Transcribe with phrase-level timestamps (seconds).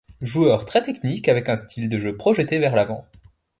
[0.23, 3.05] Joueur très technique avec un style de jeu projetté vers l'avant.